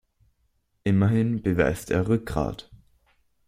[0.83, 2.71] Immerhin beweist er Rückgrat.